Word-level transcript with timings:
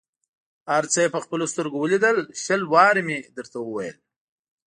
هر 0.71 0.83
څه 0.91 0.99
یې 1.03 1.13
په 1.15 1.19
خپلو 1.25 1.45
سترګو 1.53 1.77
ولیدل، 1.81 2.17
شل 2.43 2.61
وارې 2.73 3.01
مې 3.07 3.17
درته 3.37 3.57
وویل. 3.61 3.97